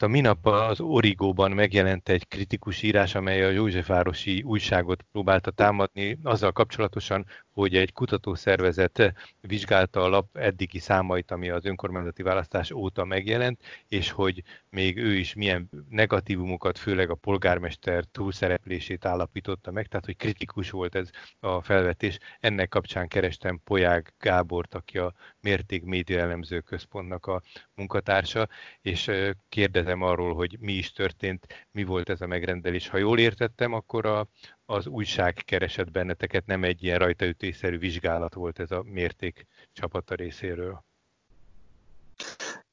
mert 0.00 0.12
a 0.12 0.16
minap 0.16 0.46
az 0.46 0.80
Origóban 0.80 1.50
megjelent 1.50 2.08
egy 2.08 2.28
kritikus 2.28 2.82
írás, 2.82 3.14
amely 3.14 3.44
a 3.44 3.50
Józsefvárosi 3.50 4.42
újságot 4.42 5.02
próbálta 5.12 5.50
támadni 5.50 6.18
azzal 6.22 6.52
kapcsolatosan, 6.52 7.26
hogy 7.60 7.76
egy 7.76 7.92
kutatószervezet 7.92 9.12
vizsgálta 9.40 10.02
a 10.02 10.08
lap 10.08 10.36
eddigi 10.36 10.78
számait, 10.78 11.30
ami 11.30 11.50
az 11.50 11.64
önkormányzati 11.64 12.22
választás 12.22 12.70
óta 12.70 13.04
megjelent, 13.04 13.62
és 13.88 14.10
hogy 14.10 14.42
még 14.70 14.96
ő 14.96 15.14
is 15.14 15.34
milyen 15.34 15.70
negatívumokat, 15.88 16.78
főleg 16.78 17.10
a 17.10 17.14
polgármester 17.14 18.04
túlszereplését 18.04 19.04
állapította 19.04 19.70
meg, 19.70 19.86
tehát 19.86 20.04
hogy 20.04 20.16
kritikus 20.16 20.70
volt 20.70 20.94
ez 20.94 21.10
a 21.40 21.62
felvetés. 21.62 22.18
Ennek 22.40 22.68
kapcsán 22.68 23.08
kerestem 23.08 23.60
Poják 23.64 24.14
Gábort, 24.18 24.74
aki 24.74 24.98
a 24.98 25.14
Mérték 25.40 25.84
Média 25.84 26.20
Elemző 26.20 26.60
Központnak 26.60 27.26
a 27.26 27.42
munkatársa, 27.74 28.48
és 28.80 29.10
kérdezem 29.48 30.02
arról, 30.02 30.34
hogy 30.34 30.56
mi 30.60 30.72
is 30.72 30.92
történt, 30.92 31.68
mi 31.70 31.84
volt 31.84 32.08
ez 32.08 32.20
a 32.20 32.26
megrendelés. 32.26 32.88
Ha 32.88 32.96
jól 32.96 33.18
értettem, 33.18 33.72
akkor 33.72 34.06
a, 34.06 34.28
az 34.70 34.86
újság 34.86 35.34
keresett 35.34 35.90
benneteket, 35.90 36.46
nem 36.46 36.64
egy 36.64 36.82
ilyen 36.82 36.98
rajtaütésszerű 36.98 37.78
vizsgálat 37.78 38.34
volt 38.34 38.58
ez 38.58 38.70
a 38.70 38.82
mérték 38.82 39.46
csapata 39.72 40.14
részéről. 40.14 40.84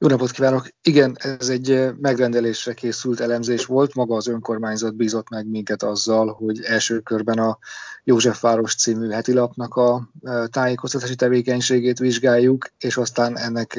Jó 0.00 0.08
napot 0.08 0.30
kívánok! 0.30 0.68
Igen, 0.82 1.16
ez 1.18 1.48
egy 1.48 1.90
megrendelésre 2.00 2.74
készült 2.74 3.20
elemzés 3.20 3.66
volt. 3.66 3.94
Maga 3.94 4.16
az 4.16 4.26
önkormányzat 4.26 4.94
bízott 4.94 5.30
meg 5.30 5.46
minket 5.46 5.82
azzal, 5.82 6.32
hogy 6.32 6.62
első 6.62 7.00
körben 7.00 7.38
a 7.38 7.58
Józsefváros 8.04 8.74
című 8.74 9.08
hetilapnak 9.08 9.74
a 9.74 10.10
tájékoztatási 10.50 11.14
tevékenységét 11.14 11.98
vizsgáljuk, 11.98 12.66
és 12.78 12.96
aztán 12.96 13.38
ennek 13.38 13.76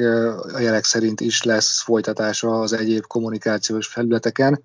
a 0.52 0.58
jelek 0.58 0.84
szerint 0.84 1.20
is 1.20 1.42
lesz 1.42 1.82
folytatása 1.82 2.60
az 2.60 2.72
egyéb 2.72 3.06
kommunikációs 3.06 3.86
felületeken. 3.86 4.62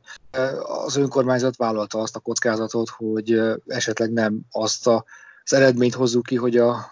Az 0.86 0.96
önkormányzat 0.96 1.56
vállalta 1.56 2.00
azt 2.00 2.16
a 2.16 2.20
kockázatot, 2.20 2.90
hogy 2.90 3.42
esetleg 3.68 4.12
nem 4.12 4.40
azt 4.52 4.88
a 4.88 5.06
az 5.46 5.54
eredményt 5.54 5.94
hozzuk 5.94 6.26
ki, 6.26 6.36
hogy 6.36 6.58
a 6.58 6.92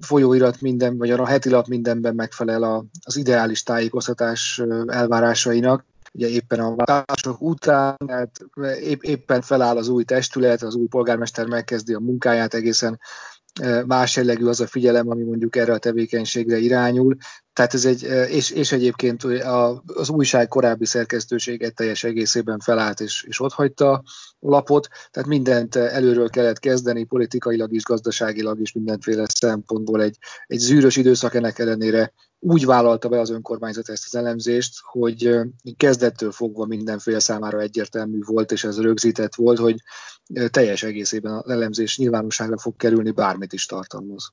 folyóirat 0.00 0.60
minden, 0.60 0.98
vagy 0.98 1.10
a 1.10 1.26
heti 1.26 1.50
lap 1.50 1.66
mindenben 1.66 2.14
megfelel 2.14 2.62
a, 2.62 2.84
az 3.04 3.16
ideális 3.16 3.62
tájékoztatás 3.62 4.62
elvárásainak. 4.86 5.84
Ugye 6.12 6.28
éppen 6.28 6.60
a 6.60 6.74
választások 6.74 7.40
után, 7.40 7.96
hát 8.08 8.40
épp, 8.80 9.02
éppen 9.02 9.42
feláll 9.42 9.76
az 9.76 9.88
új 9.88 10.04
testület, 10.04 10.62
az 10.62 10.74
új 10.74 10.86
polgármester 10.86 11.46
megkezdi 11.46 11.94
a 11.94 11.98
munkáját, 11.98 12.54
egészen 12.54 13.00
más 13.86 14.16
jellegű 14.16 14.46
az 14.46 14.60
a 14.60 14.66
figyelem, 14.66 15.10
ami 15.10 15.22
mondjuk 15.22 15.56
erre 15.56 15.72
a 15.72 15.78
tevékenységre 15.78 16.58
irányul. 16.58 17.16
Tehát 17.52 17.74
ez 17.74 17.84
egy, 17.84 18.02
és, 18.28 18.50
és 18.50 18.72
egyébként 18.72 19.22
az 19.86 20.08
újság 20.08 20.48
korábbi 20.48 20.86
szerkesztőséget 20.86 21.74
teljes 21.74 22.04
egészében 22.04 22.58
felállt 22.58 23.00
és, 23.00 23.24
és 23.28 23.40
otthagyta 23.40 23.92
a 23.92 24.02
lapot, 24.38 24.88
tehát 25.10 25.28
mindent 25.28 25.76
előről 25.76 26.30
kellett 26.30 26.58
kezdeni, 26.58 27.04
politikailag 27.04 27.72
is, 27.72 27.82
gazdaságilag 27.82 28.60
is 28.60 28.72
mindenféle 28.72 29.24
szempontból 29.34 30.02
egy, 30.02 30.16
egy 30.46 30.58
zűrös 30.58 30.96
időszak 30.96 31.34
ennek 31.34 31.58
ellenére 31.58 32.12
úgy 32.38 32.66
vállalta 32.66 33.08
be 33.08 33.20
az 33.20 33.30
önkormányzat 33.30 33.88
ezt 33.88 34.04
az 34.06 34.14
elemzést, 34.14 34.80
hogy 34.82 35.38
kezdettől 35.76 36.32
fogva 36.32 36.66
mindenféle 36.66 37.18
számára 37.18 37.60
egyértelmű 37.60 38.18
volt, 38.24 38.52
és 38.52 38.64
ez 38.64 38.80
rögzített 38.80 39.34
volt, 39.34 39.58
hogy 39.58 39.76
teljes 40.50 40.82
egészében 40.82 41.32
az 41.32 41.50
elemzés 41.50 41.98
nyilvánosságra 41.98 42.58
fog 42.58 42.76
kerülni, 42.76 43.10
bármit 43.10 43.52
is 43.52 43.66
tartalmaz. 43.66 44.32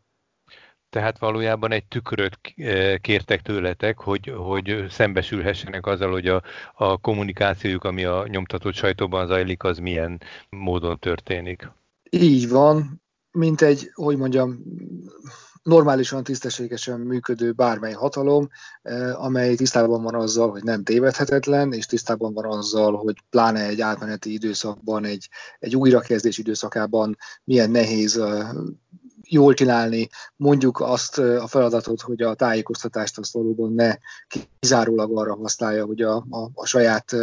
Tehát 0.98 1.20
valójában 1.20 1.72
egy 1.72 1.86
tükröt 1.86 2.40
kértek 3.02 3.42
tőletek, 3.42 4.00
hogy, 4.00 4.34
hogy 4.38 4.86
szembesülhessenek 4.90 5.86
azzal, 5.86 6.12
hogy 6.12 6.28
a, 6.28 6.44
a 6.74 6.98
kommunikációjuk, 6.98 7.84
ami 7.84 8.04
a 8.04 8.28
nyomtatott 8.28 8.74
sajtóban 8.74 9.28
zajlik, 9.28 9.64
az 9.64 9.78
milyen 9.78 10.22
módon 10.50 11.00
történik. 11.00 11.70
Így 12.10 12.50
van, 12.50 13.02
mint 13.32 13.62
egy, 13.62 13.92
hogy 13.94 14.18
mondjam, 14.18 14.64
normálisan, 15.68 16.24
tisztességesen 16.24 17.00
működő 17.00 17.52
bármely 17.52 17.94
hatalom, 17.94 18.50
eh, 18.82 19.24
amely 19.24 19.56
tisztában 19.56 20.04
van 20.04 20.16
azzal, 20.16 20.50
hogy 20.50 20.64
nem 20.64 20.84
tévedhetetlen, 20.84 21.74
és 21.74 21.86
tisztában 21.86 22.34
van 22.34 22.46
azzal, 22.46 22.96
hogy 22.96 23.16
pláne 23.30 23.68
egy 23.68 23.82
átmeneti 23.82 24.34
időszakban, 24.34 25.06
egy, 25.06 25.30
egy 25.60 25.76
újrakezdés 25.76 26.38
időszakában 26.38 27.18
milyen 27.44 27.72
nehéz 27.72 28.18
eh, 28.18 28.50
jól 29.30 29.54
csinálni, 29.54 30.10
mondjuk 30.36 30.80
azt 30.80 31.18
a 31.18 31.48
feladatot, 31.48 32.02
hogy 32.02 32.22
a 32.22 32.34
tájékoztatást 32.34 33.18
azt 33.18 33.34
valóban 33.34 33.74
ne 33.74 33.96
kizárólag 34.60 35.18
arra 35.18 35.36
használja, 35.36 35.86
hogy 35.86 36.02
a, 36.02 36.16
a, 36.16 36.50
a 36.54 36.66
saját 36.66 37.16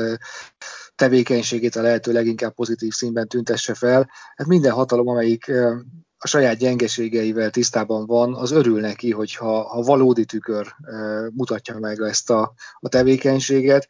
tevékenységét 0.95 1.77
a 1.77 1.83
lehető 1.83 2.13
leginkább 2.13 2.55
pozitív 2.55 2.93
színben 2.93 3.29
tüntesse 3.29 3.75
fel. 3.75 4.11
Hát 4.37 4.47
minden 4.47 4.73
hatalom, 4.73 5.09
amelyik 5.09 5.53
a 6.19 6.27
saját 6.27 6.57
gyengeségeivel 6.57 7.51
tisztában 7.51 8.07
van, 8.07 8.35
az 8.35 8.51
örül 8.51 8.81
neki, 8.81 9.11
hogyha 9.11 9.63
ha 9.63 9.83
valódi 9.83 10.25
tükör 10.25 10.75
mutatja 11.33 11.79
meg 11.79 12.01
ezt 12.01 12.31
a, 12.31 12.55
a 12.81 12.89
tevékenységet. 12.89 13.89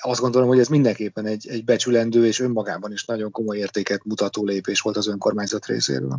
Azt 0.00 0.20
gondolom, 0.20 0.48
hogy 0.48 0.58
ez 0.58 0.68
mindenképpen 0.68 1.26
egy, 1.26 1.48
egy 1.48 1.64
becsülendő 1.64 2.26
és 2.26 2.40
önmagában 2.40 2.92
is 2.92 3.04
nagyon 3.04 3.30
komoly 3.30 3.56
értéket 3.56 4.04
mutató 4.04 4.44
lépés 4.44 4.80
volt 4.80 4.96
az 4.96 5.06
önkormányzat 5.06 5.66
részéről 5.66 6.18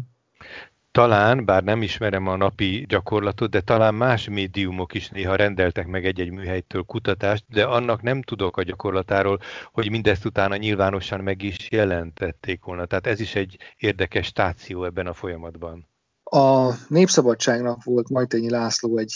talán, 0.98 1.46
bár 1.46 1.64
nem 1.64 1.82
ismerem 1.82 2.28
a 2.28 2.36
napi 2.36 2.86
gyakorlatot, 2.90 3.50
de 3.50 3.62
talán 3.62 3.96
más 3.96 4.30
médiumok 4.30 4.94
is 4.94 5.10
néha 5.10 5.36
rendeltek 5.36 5.88
meg 5.88 6.06
egy-egy 6.06 6.32
műhelytől 6.32 6.84
kutatást, 6.84 7.44
de 7.50 7.64
annak 7.64 8.02
nem 8.02 8.22
tudok 8.22 8.58
a 8.58 8.64
gyakorlatáról, 8.64 9.40
hogy 9.72 9.90
mindezt 9.90 10.26
utána 10.26 10.56
nyilvánosan 10.56 11.20
meg 11.20 11.42
is 11.42 11.68
jelentették 11.72 12.64
volna. 12.64 12.86
Tehát 12.86 13.08
ez 13.08 13.20
is 13.20 13.36
egy 13.36 13.58
érdekes 13.78 14.26
stáció 14.26 14.84
ebben 14.84 15.08
a 15.08 15.14
folyamatban. 15.14 15.88
A 16.24 16.74
Népszabadságnak 16.88 17.84
volt 17.84 18.10
Majtényi 18.10 18.50
László 18.50 18.98
egy 18.98 19.14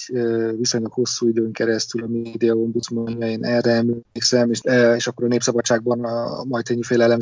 viszonylag 0.58 0.92
hosszú 0.92 1.28
időn 1.28 1.52
keresztül 1.52 2.04
a 2.04 2.08
média 2.08 2.54
ombudsmanja, 2.54 3.28
én 3.28 3.46
erre 3.46 3.72
emlékszem, 3.72 4.50
és, 4.50 4.60
és 4.96 5.08
akkor 5.08 5.26
a 5.26 5.28
Népszabadságban 5.28 6.06
a 6.06 6.44
Majtényi 6.44 6.84
féle 6.84 7.18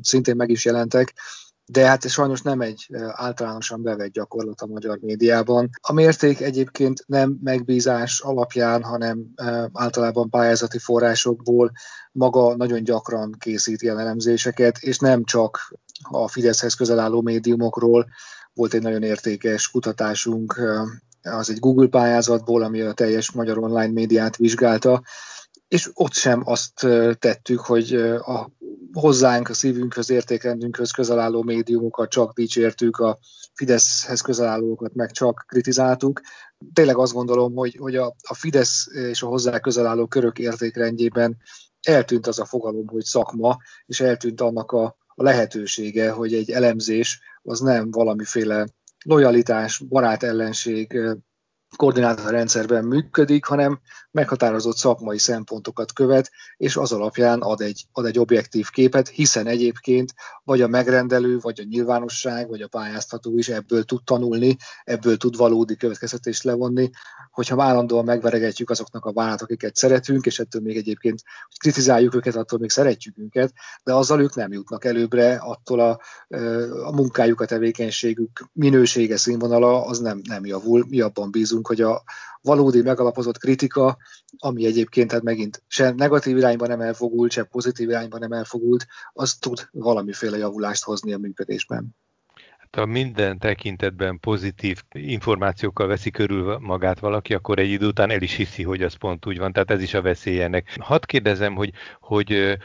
szintén 0.00 0.36
meg 0.36 0.50
is 0.50 0.64
jelentek 0.64 1.14
de 1.72 1.86
hát 1.86 2.04
ez 2.04 2.10
sajnos 2.10 2.42
nem 2.42 2.60
egy 2.60 2.86
általánosan 3.10 3.82
bevett 3.82 4.12
gyakorlat 4.12 4.60
a 4.60 4.66
magyar 4.66 4.98
médiában. 5.00 5.70
A 5.80 5.92
mérték 5.92 6.40
egyébként 6.40 7.04
nem 7.06 7.38
megbízás 7.42 8.20
alapján, 8.20 8.82
hanem 8.82 9.26
általában 9.72 10.30
pályázati 10.30 10.78
forrásokból 10.78 11.72
maga 12.12 12.56
nagyon 12.56 12.84
gyakran 12.84 13.34
készít 13.38 13.82
ilyen 13.82 13.98
elemzéseket, 13.98 14.78
és 14.78 14.98
nem 14.98 15.24
csak 15.24 15.74
a 16.10 16.28
Fideszhez 16.28 16.74
közel 16.74 16.98
álló 16.98 17.20
médiumokról, 17.20 18.06
volt 18.54 18.74
egy 18.74 18.82
nagyon 18.82 19.02
értékes 19.02 19.70
kutatásunk, 19.70 20.60
az 21.22 21.50
egy 21.50 21.58
Google 21.58 21.88
pályázatból, 21.88 22.62
ami 22.62 22.80
a 22.80 22.92
teljes 22.92 23.30
magyar 23.30 23.58
online 23.58 23.92
médiát 23.92 24.36
vizsgálta, 24.36 25.02
és 25.68 25.90
ott 25.94 26.12
sem 26.12 26.42
azt 26.44 26.86
tettük, 27.18 27.60
hogy 27.60 27.94
a 27.94 28.50
hozzánk, 28.92 29.48
a 29.48 29.54
szívünkhöz, 29.54 30.10
értékrendünkhöz 30.10 30.90
közel 30.90 31.18
álló 31.18 31.42
médiumokat 31.42 32.10
csak 32.10 32.32
dicsértük, 32.32 32.96
a 32.96 33.18
Fideszhez 33.54 34.20
közel 34.20 34.48
állókat 34.48 34.94
meg 34.94 35.10
csak 35.10 35.44
kritizáltuk. 35.48 36.20
Tényleg 36.72 36.98
azt 36.98 37.12
gondolom, 37.12 37.54
hogy, 37.54 37.76
hogy 37.78 37.96
a, 37.96 38.14
a 38.28 38.34
Fidesz 38.34 38.88
és 38.92 39.22
a 39.22 39.26
hozzá 39.26 39.58
közel 39.58 39.86
álló 39.86 40.06
körök 40.06 40.38
értékrendjében 40.38 41.36
eltűnt 41.80 42.26
az 42.26 42.38
a 42.38 42.44
fogalom, 42.44 42.86
hogy 42.86 43.04
szakma, 43.04 43.56
és 43.86 44.00
eltűnt 44.00 44.40
annak 44.40 44.72
a, 44.72 44.96
a 45.14 45.22
lehetősége, 45.22 46.10
hogy 46.10 46.34
egy 46.34 46.50
elemzés 46.50 47.20
az 47.42 47.60
nem 47.60 47.90
valamiféle 47.90 48.66
lojalitás, 49.04 49.82
barátellenség, 51.76 51.76
koordinátorrendszerben 51.76 52.84
működik, 52.84 53.44
hanem 53.44 53.80
meghatározott 54.10 54.76
szakmai 54.76 55.18
szempontokat 55.18 55.92
követ, 55.92 56.30
és 56.56 56.76
az 56.76 56.92
alapján 56.92 57.40
ad 57.40 57.60
egy, 57.60 57.86
ad 57.92 58.06
egy 58.06 58.18
objektív 58.18 58.68
képet, 58.70 59.08
hiszen 59.08 59.46
egyébként 59.46 60.14
vagy 60.44 60.62
a 60.62 60.68
megrendelő, 60.68 61.38
vagy 61.38 61.60
a 61.60 61.66
nyilvánosság, 61.68 62.48
vagy 62.48 62.60
a 62.60 62.68
pályáztató 62.68 63.38
is 63.38 63.48
ebből 63.48 63.84
tud 63.84 64.04
tanulni, 64.04 64.56
ebből 64.84 65.16
tud 65.16 65.36
valódi 65.36 65.76
következtetést 65.76 66.42
levonni, 66.42 66.90
hogyha 67.30 67.62
állandóan 67.62 68.04
megveregetjük 68.04 68.70
azoknak 68.70 69.04
a 69.04 69.12
vállalat, 69.12 69.42
akiket 69.42 69.76
szeretünk, 69.76 70.26
és 70.26 70.38
ettől 70.38 70.62
még 70.62 70.76
egyébként 70.76 71.22
hogy 71.48 71.58
kritizáljuk 71.58 72.14
őket, 72.14 72.36
attól 72.36 72.58
még 72.58 72.70
szeretjük 72.70 73.18
őket, 73.18 73.52
de 73.84 73.92
azzal 73.92 74.20
ők 74.20 74.34
nem 74.34 74.52
jutnak 74.52 74.84
előbbre, 74.84 75.36
attól 75.36 75.80
a, 75.80 76.00
a 76.84 76.92
munkájuk, 76.92 77.40
a 77.40 77.46
tevékenységük 77.46 78.44
minősége, 78.52 79.16
színvonala 79.16 79.84
az 79.84 79.98
nem, 79.98 80.20
nem 80.28 80.46
javul. 80.46 80.86
Mi 80.88 81.00
abban 81.00 81.30
bízunk, 81.30 81.59
hogy 81.66 81.80
a 81.80 82.02
valódi 82.42 82.82
megalapozott 82.82 83.38
kritika, 83.38 83.96
ami 84.38 84.66
egyébként 84.66 85.12
hát 85.12 85.22
megint 85.22 85.62
se 85.66 85.90
negatív 85.90 86.36
irányba 86.36 86.66
nem 86.66 86.80
elfogult, 86.80 87.30
se 87.30 87.44
pozitív 87.44 87.88
irányba 87.88 88.18
nem 88.18 88.32
elfogult, 88.32 88.86
az 89.12 89.34
tud 89.34 89.68
valamiféle 89.72 90.36
javulást 90.36 90.84
hozni 90.84 91.12
a 91.12 91.18
működésben 91.18 91.94
ha 92.76 92.86
minden 92.86 93.38
tekintetben 93.38 94.20
pozitív 94.20 94.82
információkkal 94.92 95.86
veszi 95.86 96.10
körül 96.10 96.58
magát 96.58 96.98
valaki, 96.98 97.34
akkor 97.34 97.58
egy 97.58 97.70
idő 97.70 97.86
után 97.86 98.10
el 98.10 98.22
is 98.22 98.34
hiszi, 98.34 98.62
hogy 98.62 98.82
az 98.82 98.94
pont 98.94 99.26
úgy 99.26 99.38
van. 99.38 99.52
Tehát 99.52 99.70
ez 99.70 99.82
is 99.82 99.94
a 99.94 100.02
veszélyenek. 100.02 100.76
Hadd 100.80 101.06
kérdezem, 101.06 101.54
hogy, 101.54 101.72
hogy 102.00 102.58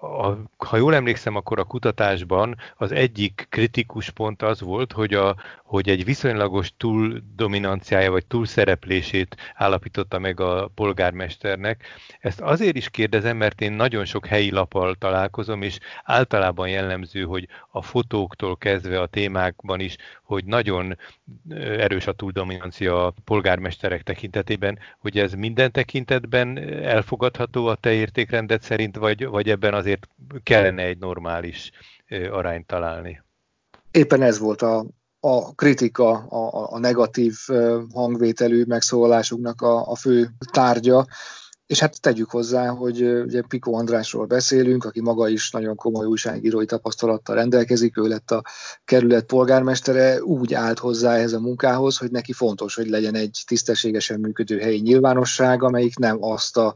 a, 0.00 0.28
ha 0.68 0.76
jól 0.76 0.94
emlékszem, 0.94 1.36
akkor 1.36 1.58
a 1.58 1.64
kutatásban 1.64 2.56
az 2.76 2.92
egyik 2.92 3.46
kritikus 3.48 4.10
pont 4.10 4.42
az 4.42 4.60
volt, 4.60 4.92
hogy, 4.92 5.14
a, 5.14 5.36
hogy 5.64 5.88
egy 5.88 6.04
viszonylagos 6.04 6.72
túldominanciája 6.76 8.10
vagy 8.10 8.26
túlszereplését 8.26 9.36
állapította 9.54 10.18
meg 10.18 10.40
a 10.40 10.70
polgármesternek. 10.74 11.84
Ezt 12.20 12.40
azért 12.40 12.76
is 12.76 12.90
kérdezem, 12.90 13.36
mert 13.36 13.60
én 13.60 13.72
nagyon 13.72 14.04
sok 14.04 14.26
helyi 14.26 14.50
lapal 14.50 14.94
találkozom, 14.94 15.62
és 15.62 15.78
általában 16.04 16.68
jellemző, 16.68 17.22
hogy 17.22 17.48
a 17.70 17.82
fotóktól 17.82 18.56
kezdve 18.56 19.00
a 19.00 19.06
témákban 19.06 19.80
is, 19.80 19.96
hogy 20.22 20.44
nagyon 20.44 20.98
erős 21.58 22.06
a 22.06 22.12
túldominancia 22.12 23.06
a 23.06 23.14
polgármesterek 23.24 24.02
tekintetében, 24.02 24.78
hogy 24.98 25.18
ez 25.18 25.32
minden 25.32 25.72
tekintetben 25.72 26.58
elfogadható 26.84 27.66
a 27.66 27.74
te 27.74 27.92
értékrendet 27.92 28.62
szerint, 28.62 28.96
vagy, 28.96 29.26
vagy 29.26 29.50
ebben 29.50 29.74
azért 29.74 30.08
kellene 30.62 30.82
egy 30.82 30.98
normális 30.98 31.70
arányt 32.30 32.66
találni? 32.66 33.22
Éppen 33.90 34.22
ez 34.22 34.38
volt 34.38 34.62
a, 34.62 34.86
a 35.20 35.54
kritika, 35.54 36.10
a, 36.10 36.72
a 36.74 36.78
negatív 36.78 37.34
hangvételű 37.92 38.64
megszólalásunknak 38.66 39.62
a, 39.62 39.90
a 39.90 39.96
fő 39.96 40.30
tárgya. 40.52 41.06
És 41.66 41.78
hát 41.80 42.00
tegyük 42.00 42.30
hozzá, 42.30 42.68
hogy 42.68 43.02
ugye 43.02 43.42
Piko 43.48 43.72
Andrásról 43.72 44.26
beszélünk, 44.26 44.84
aki 44.84 45.00
maga 45.00 45.28
is 45.28 45.50
nagyon 45.50 45.76
komoly 45.76 46.06
újságírói 46.06 46.64
tapasztalattal 46.64 47.34
rendelkezik, 47.34 47.96
ő 47.96 48.02
lett 48.02 48.30
a 48.30 48.42
kerület 48.84 49.24
polgármestere, 49.24 50.22
úgy 50.22 50.54
állt 50.54 50.78
hozzá 50.78 51.14
ehhez 51.14 51.32
a 51.32 51.40
munkához, 51.40 51.96
hogy 51.96 52.10
neki 52.10 52.32
fontos, 52.32 52.74
hogy 52.74 52.88
legyen 52.88 53.14
egy 53.14 53.42
tisztességesen 53.46 54.20
működő 54.20 54.58
helyi 54.58 54.80
nyilvánosság, 54.80 55.62
amelyik 55.62 55.98
nem 55.98 56.22
azt 56.22 56.56
a 56.56 56.74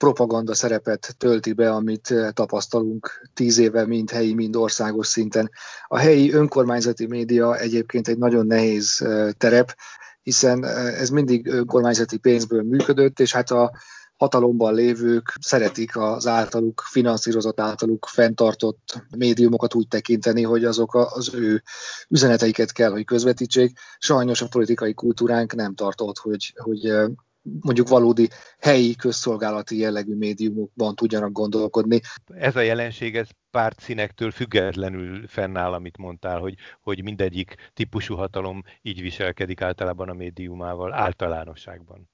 propaganda 0.00 0.54
szerepet 0.54 1.14
tölti 1.18 1.52
be, 1.52 1.70
amit 1.70 2.10
eh, 2.10 2.30
tapasztalunk 2.30 3.28
tíz 3.34 3.58
éve 3.58 3.86
mind 3.86 4.10
helyi, 4.10 4.34
mind 4.34 4.56
országos 4.56 5.06
szinten. 5.06 5.50
A 5.86 5.98
helyi 5.98 6.32
önkormányzati 6.32 7.06
média 7.06 7.58
egyébként 7.58 8.08
egy 8.08 8.18
nagyon 8.18 8.46
nehéz 8.46 9.00
eh, 9.02 9.30
terep, 9.32 9.76
hiszen 10.22 10.64
eh, 10.64 11.00
ez 11.00 11.08
mindig 11.10 11.46
önkormányzati 11.46 12.18
pénzből 12.18 12.62
működött, 12.62 13.20
és 13.20 13.32
hát 13.32 13.50
a 13.50 13.72
hatalomban 14.16 14.74
lévők 14.74 15.34
szeretik 15.40 15.96
az 15.96 16.26
általuk 16.26 16.82
finanszírozott, 16.90 17.60
általuk 17.60 18.06
fenntartott 18.06 19.02
médiumokat 19.16 19.74
úgy 19.74 19.88
tekinteni, 19.88 20.42
hogy 20.42 20.64
azok 20.64 20.94
az 20.94 21.34
ő 21.34 21.62
üzeneteiket 22.08 22.72
kell, 22.72 22.90
hogy 22.90 23.04
közvetítsék. 23.04 23.78
Sajnos 23.98 24.42
a 24.42 24.48
politikai 24.48 24.94
kultúránk 24.94 25.54
nem 25.54 25.74
tartott, 25.74 26.18
hogy, 26.18 26.54
hogy 26.56 26.92
mondjuk 27.42 27.88
valódi 27.88 28.28
helyi 28.58 28.94
közszolgálati 28.94 29.78
jellegű 29.78 30.14
médiumokban 30.14 30.94
tudjanak 30.94 31.32
gondolkodni. 31.32 32.00
Ez 32.26 32.56
a 32.56 32.60
jelenség, 32.60 33.16
ez 33.16 33.28
pártszínektől 33.50 34.30
függetlenül 34.30 35.26
fennáll, 35.26 35.72
amit 35.72 35.96
mondtál, 35.96 36.38
hogy, 36.38 36.54
hogy 36.80 37.02
mindegyik 37.02 37.70
típusú 37.72 38.14
hatalom 38.14 38.62
így 38.82 39.00
viselkedik 39.00 39.60
általában 39.60 40.08
a 40.08 40.14
médiumával, 40.14 40.92
általánosságban. 40.92 42.08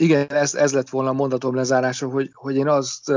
Igen, 0.00 0.26
ez, 0.26 0.54
ez 0.54 0.72
lett 0.72 0.88
volna 0.88 1.08
a 1.08 1.12
mondatom 1.12 1.54
lezárása, 1.54 2.08
hogy, 2.08 2.30
hogy 2.32 2.56
én 2.56 2.68
azt 2.68 3.12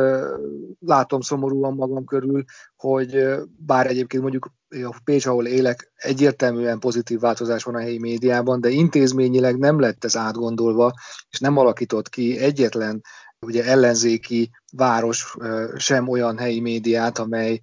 látom 0.79 1.21
szomorúan 1.21 1.73
magam 1.73 2.05
körül, 2.05 2.43
hogy 2.75 3.25
bár 3.57 3.87
egyébként 3.87 4.21
mondjuk 4.21 4.51
a 4.71 4.99
Pécs, 5.03 5.25
ahol 5.25 5.45
élek, 5.45 5.91
egyértelműen 5.95 6.79
pozitív 6.79 7.19
változás 7.19 7.63
van 7.63 7.75
a 7.75 7.79
helyi 7.79 7.99
médiában, 7.99 8.61
de 8.61 8.69
intézményileg 8.69 9.57
nem 9.57 9.79
lett 9.79 10.03
ez 10.03 10.17
átgondolva, 10.17 10.93
és 11.29 11.39
nem 11.39 11.57
alakított 11.57 12.09
ki 12.09 12.37
egyetlen 12.37 13.01
ugye 13.39 13.63
ellenzéki 13.63 14.51
város 14.71 15.35
sem 15.75 16.07
olyan 16.07 16.37
helyi 16.37 16.59
médiát, 16.59 17.17
amely 17.17 17.59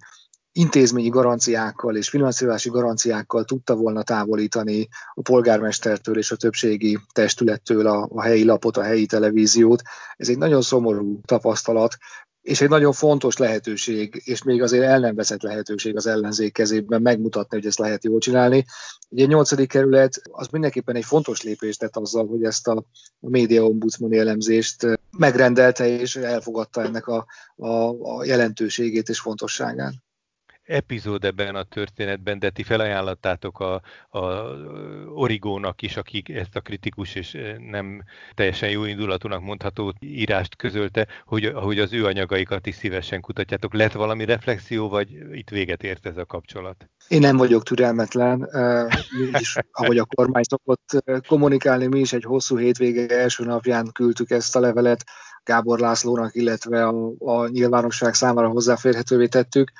intézményi 0.53 1.09
garanciákkal 1.09 1.95
és 1.95 2.09
finanszírozási 2.09 2.69
garanciákkal 2.69 3.43
tudta 3.43 3.75
volna 3.75 4.03
távolítani 4.03 4.87
a 5.13 5.21
polgármestertől 5.21 6.17
és 6.17 6.31
a 6.31 6.35
többségi 6.35 6.99
testülettől 7.13 7.87
a, 7.87 8.07
a 8.11 8.21
helyi 8.21 8.43
lapot, 8.43 8.77
a 8.77 8.83
helyi 8.83 9.05
televíziót. 9.05 9.81
Ez 10.15 10.29
egy 10.29 10.37
nagyon 10.37 10.61
szomorú 10.61 11.21
tapasztalat, 11.25 11.97
és 12.41 12.61
egy 12.61 12.69
nagyon 12.69 12.91
fontos 12.91 13.37
lehetőség, 13.37 14.21
és 14.25 14.43
még 14.43 14.61
azért 14.61 14.83
el 14.83 14.99
nem 14.99 15.15
veszett 15.15 15.41
lehetőség 15.41 15.95
az 15.95 16.07
ellenzék 16.07 16.53
kezében 16.53 17.01
megmutatni, 17.01 17.57
hogy 17.57 17.65
ezt 17.65 17.79
lehet 17.79 18.03
jól 18.03 18.19
csinálni. 18.19 18.65
Ugye 19.09 19.23
a 19.23 19.27
nyolcadik 19.27 19.69
kerület 19.69 20.21
az 20.31 20.47
mindenképpen 20.47 20.95
egy 20.95 21.05
fontos 21.05 21.41
lépést 21.41 21.79
tett 21.79 21.97
azzal, 21.97 22.27
hogy 22.27 22.43
ezt 22.43 22.67
a, 22.67 22.83
média 23.19 23.63
ombudsmani 23.63 24.17
elemzést 24.17 24.87
megrendelte, 25.17 25.87
és 25.87 26.15
elfogadta 26.15 26.83
ennek 26.83 27.07
a, 27.07 27.25
a, 27.55 27.67
a 28.17 28.23
jelentőségét 28.23 29.09
és 29.09 29.19
fontosságát 29.19 29.93
epizód 30.63 31.25
ebben 31.25 31.55
a 31.55 31.63
történetben, 31.63 32.39
de 32.39 32.49
ti 32.49 32.63
felajánlottátok 32.63 33.59
a, 33.59 33.81
a 34.09 34.19
Origónak 35.13 35.81
is, 35.81 35.97
akik 35.97 36.29
ezt 36.29 36.55
a 36.55 36.61
kritikus 36.61 37.15
és 37.15 37.37
nem 37.57 38.03
teljesen 38.33 38.69
jó 38.69 38.85
indulatúnak 38.85 39.41
mondható 39.41 39.93
írást 39.99 40.55
közölte, 40.55 41.07
hogy, 41.25 41.51
hogy 41.53 41.79
az 41.79 41.93
ő 41.93 42.05
anyagaikat 42.05 42.67
is 42.67 42.75
szívesen 42.75 43.21
kutatjátok. 43.21 43.73
Lett 43.73 43.91
valami 43.91 44.25
reflexió, 44.25 44.89
vagy 44.89 45.09
itt 45.31 45.49
véget 45.49 45.83
ért 45.83 46.05
ez 46.05 46.17
a 46.17 46.25
kapcsolat? 46.25 46.89
Én 47.07 47.19
nem 47.19 47.37
vagyok 47.37 47.63
türelmetlen. 47.63 48.49
Mi 49.19 49.39
is, 49.39 49.57
ahogy 49.71 49.97
a 49.97 50.05
kormány 50.05 50.43
szokott 50.43 51.03
kommunikálni, 51.27 51.87
mi 51.87 51.99
is 51.99 52.13
egy 52.13 52.23
hosszú 52.23 52.57
hétvége 52.57 53.07
első 53.07 53.43
napján 53.43 53.89
küldtük 53.91 54.29
ezt 54.29 54.55
a 54.55 54.59
levelet 54.59 55.03
Gábor 55.43 55.79
Lászlónak, 55.79 56.35
illetve 56.35 56.87
a, 56.87 57.13
a 57.17 57.47
nyilvánosság 57.47 58.13
számára 58.13 58.49
hozzáférhetővé 58.49 59.27
tettük. 59.27 59.71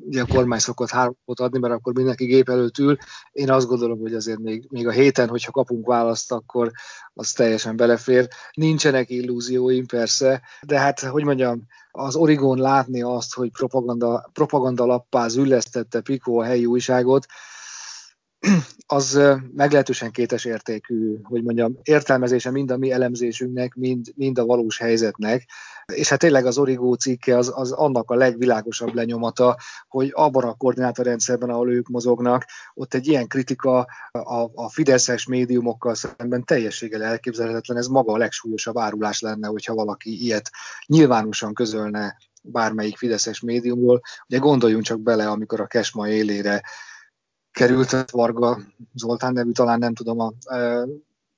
Ugye 0.00 0.22
a 0.22 0.26
kormány 0.26 0.58
szokott 0.58 0.90
három 0.90 1.16
adni, 1.24 1.58
mert 1.58 1.74
akkor 1.74 1.94
mindenki 1.94 2.24
gép 2.24 2.48
előtt 2.48 2.78
ül. 2.78 2.96
Én 3.32 3.50
azt 3.50 3.66
gondolom, 3.66 3.98
hogy 3.98 4.14
azért 4.14 4.38
még, 4.38 4.66
még 4.70 4.86
a 4.86 4.90
héten, 4.90 5.28
hogyha 5.28 5.50
kapunk 5.50 5.86
választ, 5.86 6.32
akkor 6.32 6.70
az 7.14 7.32
teljesen 7.32 7.76
belefér. 7.76 8.28
Nincsenek 8.52 9.10
illúzióim 9.10 9.86
persze, 9.86 10.42
de 10.62 10.78
hát, 10.78 11.00
hogy 11.00 11.24
mondjam, 11.24 11.66
az 11.90 12.16
Origon 12.16 12.58
látni 12.58 13.02
azt, 13.02 13.34
hogy 13.34 13.50
propaganda, 13.50 14.30
propaganda 14.32 14.84
lappá 14.84 15.28
züllesztette 15.28 16.00
Pico 16.00 16.40
a 16.40 16.44
helyi 16.44 16.66
újságot, 16.66 17.26
az 18.86 19.20
meglehetősen 19.54 20.10
kétes 20.10 20.44
értékű, 20.44 21.18
hogy 21.22 21.42
mondjam, 21.42 21.78
értelmezése 21.82 22.50
mind 22.50 22.70
a 22.70 22.76
mi 22.76 22.92
elemzésünknek, 22.92 23.74
mind, 23.74 24.06
mind 24.14 24.38
a 24.38 24.44
valós 24.44 24.78
helyzetnek. 24.78 25.50
És 25.92 26.08
hát 26.08 26.18
tényleg 26.18 26.46
az 26.46 26.58
Origó 26.58 26.94
cikke 26.94 27.36
az, 27.36 27.52
az 27.54 27.72
annak 27.72 28.10
a 28.10 28.14
legvilágosabb 28.14 28.94
lenyomata, 28.94 29.56
hogy 29.88 30.10
abban 30.12 30.44
a 30.44 30.54
koordinátorrendszerben, 30.54 31.50
ahol 31.50 31.72
ők 31.72 31.88
mozognak, 31.88 32.44
ott 32.74 32.94
egy 32.94 33.06
ilyen 33.06 33.26
kritika 33.26 33.78
a, 34.12 34.50
a 34.54 34.70
fideszes 34.70 35.26
médiumokkal 35.26 35.94
szemben 35.94 36.44
teljességgel 36.44 37.02
elképzelhetetlen. 37.02 37.76
Ez 37.76 37.86
maga 37.86 38.12
a 38.12 38.18
legsúlyosabb 38.18 38.78
árulás 38.78 39.20
lenne, 39.20 39.48
hogyha 39.48 39.74
valaki 39.74 40.22
ilyet 40.22 40.50
nyilvánosan 40.86 41.54
közölne 41.54 42.16
bármelyik 42.42 42.96
fideszes 42.96 43.40
médiumról. 43.40 44.00
Ugye 44.28 44.38
gondoljunk 44.38 44.84
csak 44.84 45.00
bele, 45.00 45.28
amikor 45.28 45.60
a 45.60 45.66
Kesma 45.66 46.08
élére 46.08 46.62
került 47.56 48.10
Varga 48.10 48.58
Zoltán 48.94 49.32
nevű, 49.32 49.50
talán 49.50 49.78
nem 49.78 49.94
tudom 49.94 50.20
a 50.20 50.32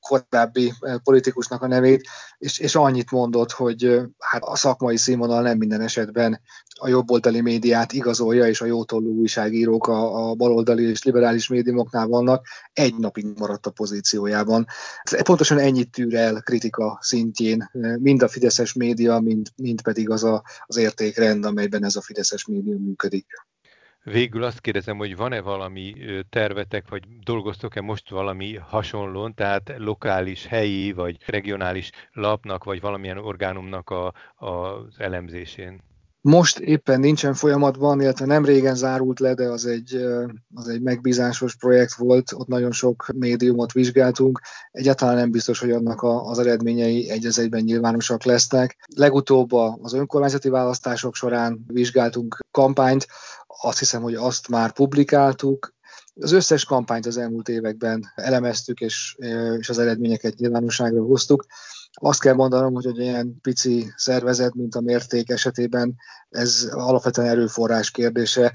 korábbi 0.00 0.72
politikusnak 1.02 1.62
a 1.62 1.66
nevét, 1.66 2.08
és, 2.38 2.58
és 2.58 2.74
annyit 2.74 3.10
mondott, 3.10 3.50
hogy 3.50 4.00
hát 4.18 4.42
a 4.42 4.56
szakmai 4.56 4.96
színvonal 4.96 5.42
nem 5.42 5.58
minden 5.58 5.80
esetben 5.80 6.40
a 6.80 6.88
jobboldali 6.88 7.40
médiát 7.40 7.92
igazolja, 7.92 8.46
és 8.46 8.60
a 8.60 8.66
jótollú 8.66 9.18
újságírók 9.20 9.86
a, 9.86 10.28
a 10.28 10.34
baloldali 10.34 10.88
és 10.88 11.02
liberális 11.02 11.48
médiumoknál 11.48 12.06
vannak, 12.06 12.46
egy 12.72 12.96
napig 12.96 13.26
maradt 13.38 13.66
a 13.66 13.70
pozíciójában. 13.70 14.66
Pontosan 15.22 15.58
ennyit 15.58 15.90
tűr 15.90 16.14
el 16.14 16.40
kritika 16.40 16.98
szintjén, 17.00 17.70
mind 17.98 18.22
a 18.22 18.28
fideszes 18.28 18.72
média, 18.72 19.20
mind, 19.20 19.46
mind 19.56 19.82
pedig 19.82 20.10
az 20.10 20.24
a, 20.24 20.42
az 20.66 20.76
értékrend, 20.76 21.44
amelyben 21.44 21.84
ez 21.84 21.96
a 21.96 22.02
fideszes 22.02 22.46
média 22.46 22.78
működik. 22.78 23.26
Végül 24.10 24.42
azt 24.42 24.60
kérdezem, 24.60 24.96
hogy 24.96 25.16
van-e 25.16 25.40
valami 25.40 25.94
tervetek, 26.30 26.88
vagy 26.88 27.02
dolgoztok-e 27.24 27.80
most 27.80 28.10
valami 28.10 28.56
hasonlón, 28.56 29.34
tehát 29.34 29.74
lokális, 29.76 30.46
helyi, 30.46 30.92
vagy 30.92 31.16
regionális 31.26 31.90
lapnak, 32.12 32.64
vagy 32.64 32.80
valamilyen 32.80 33.18
orgánumnak 33.18 33.90
a, 33.90 34.12
az 34.36 34.94
elemzésén? 34.96 35.80
Most 36.20 36.58
éppen 36.58 37.00
nincsen 37.00 37.34
folyamatban, 37.34 38.00
illetve 38.00 38.26
nem 38.26 38.44
régen 38.44 38.74
zárult 38.74 39.20
le, 39.20 39.34
de 39.34 39.48
az 39.48 39.66
egy, 39.66 39.94
az 40.54 40.68
egy 40.68 40.82
megbízásos 40.82 41.56
projekt 41.56 41.94
volt, 41.94 42.32
ott 42.32 42.46
nagyon 42.46 42.72
sok 42.72 43.06
médiumot 43.14 43.72
vizsgáltunk. 43.72 44.40
Egyáltalán 44.70 45.16
nem 45.16 45.30
biztos, 45.30 45.58
hogy 45.58 45.70
annak 45.70 46.02
az 46.02 46.38
eredményei 46.38 47.10
egy 47.10 47.26
az 47.26 47.38
egyben 47.38 47.62
nyilvánosak 47.62 48.24
lesznek. 48.24 48.76
Legutóbb 48.96 49.52
az 49.52 49.92
önkormányzati 49.92 50.48
választások 50.48 51.14
során 51.14 51.64
vizsgáltunk 51.66 52.38
kampányt, 52.50 53.06
azt 53.56 53.78
hiszem, 53.78 54.02
hogy 54.02 54.14
azt 54.14 54.48
már 54.48 54.72
publikáltuk, 54.72 55.76
Az 56.20 56.32
összes 56.32 56.64
kampányt 56.64 57.06
az 57.06 57.16
elmúlt 57.16 57.48
években 57.48 58.12
elemeztük, 58.14 58.80
és, 58.80 59.16
és 59.58 59.68
az 59.68 59.78
eredményeket 59.78 60.36
nyilvánosságra 60.36 61.02
hoztuk. 61.02 61.46
Azt 61.92 62.20
kell 62.20 62.34
mondanom, 62.34 62.74
hogy 62.74 62.86
egy 62.86 62.98
ilyen 62.98 63.40
pici 63.40 63.92
szervezet, 63.96 64.54
mint 64.54 64.74
a 64.74 64.80
mérték 64.80 65.30
esetében, 65.30 65.94
ez 66.28 66.68
alapvetően 66.70 67.28
erőforrás 67.28 67.90
kérdése. 67.90 68.52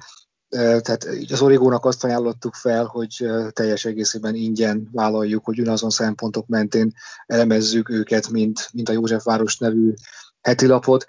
Tehát 0.49 1.07
az 1.31 1.41
Origónak 1.41 1.85
azt 1.85 2.03
ajánlottuk 2.03 2.53
fel, 2.53 2.85
hogy 2.85 3.29
teljes 3.51 3.85
egészében 3.85 4.35
ingyen 4.35 4.89
vállaljuk, 4.91 5.45
hogy 5.45 5.59
ugyanazon 5.59 5.89
szempontok 5.89 6.47
mentén 6.47 6.93
elemezzük 7.25 7.89
őket, 7.89 8.29
mint, 8.29 8.69
mint 8.73 8.89
a 8.89 8.93
Józsefváros 8.93 9.57
nevű 9.57 9.93
heti 10.41 10.65
lapot, 10.65 11.05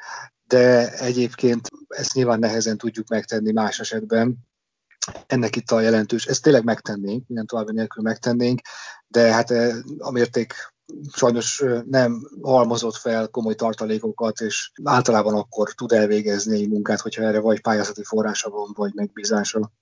de 0.46 0.92
egyébként 0.92 1.68
ezt 1.88 2.14
nyilván 2.14 2.38
nehezen 2.38 2.78
tudjuk 2.78 3.08
megtenni 3.08 3.52
más 3.52 3.80
esetben, 3.80 4.36
ennek 5.26 5.56
itt 5.56 5.70
a 5.70 5.80
jelentős, 5.80 6.26
ezt 6.26 6.42
tényleg 6.42 6.64
megtennénk, 6.64 7.26
minden 7.26 7.46
további 7.46 7.72
nélkül 7.72 8.02
megtennénk, 8.02 8.60
de 9.06 9.32
hát 9.32 9.50
a 9.98 10.10
mérték 10.10 10.54
sajnos 11.12 11.64
nem 11.86 12.28
halmozott 12.42 12.94
fel 12.94 13.28
komoly 13.28 13.54
tartalékokat, 13.54 14.40
és 14.40 14.72
általában 14.82 15.34
akkor 15.34 15.72
tud 15.72 15.92
elvégezni 15.92 16.60
egy 16.60 16.68
munkát, 16.68 17.00
hogyha 17.00 17.22
erre 17.22 17.40
vagy 17.40 17.60
pályázati 17.60 18.04
forrása 18.04 18.50
van, 18.50 18.72
vagy 18.74 18.94
megbízása. 18.94 19.72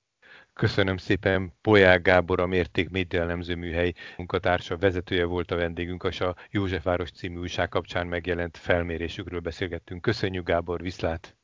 Köszönöm 0.55 0.97
szépen, 0.97 1.53
Polyák 1.61 2.03
Gábor, 2.03 2.41
a 2.41 2.47
Mérték 2.47 2.91
Média 2.91 3.21
Elemző 3.21 3.55
Műhely 3.55 3.93
munkatársa, 4.17 4.77
vezetője 4.77 5.25
volt 5.25 5.51
a 5.51 5.57
vendégünk, 5.57 6.05
és 6.09 6.21
a 6.21 6.37
Józsefváros 6.51 7.11
című 7.11 7.39
újság 7.39 7.69
kapcsán 7.69 8.07
megjelent 8.07 8.57
felmérésükről 8.57 9.41
beszélgettünk. 9.41 10.01
Köszönjük, 10.01 10.47
Gábor, 10.47 10.81
viszlát! 10.81 11.37